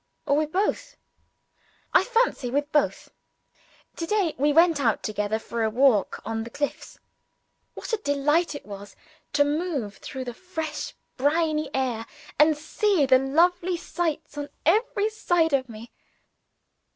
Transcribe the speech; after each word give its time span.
or 0.25 0.35
with 0.35 0.51
both? 0.51 0.97
I 1.93 2.03
fancy 2.03 2.49
with 2.49 2.71
both. 2.71 3.11
To 3.97 4.07
day, 4.07 4.33
we 4.39 4.51
went 4.51 4.79
out 4.81 5.03
together 5.03 5.37
for 5.37 5.61
a 5.63 5.69
walk 5.69 6.19
on 6.25 6.43
the 6.43 6.49
cliffs. 6.49 6.97
What 7.75 7.93
a 7.93 7.97
delight 7.97 8.55
it 8.55 8.65
was 8.65 8.95
to 9.33 9.45
move 9.45 9.97
through 9.97 10.23
the 10.25 10.33
fresh 10.33 10.95
briny 11.17 11.69
air, 11.75 12.07
and 12.39 12.57
see 12.57 13.05
the 13.05 13.19
lovely 13.19 13.77
sights 13.77 14.39
on 14.39 14.49
every 14.65 15.11
side 15.11 15.53
of 15.53 15.69
me! 15.69 15.91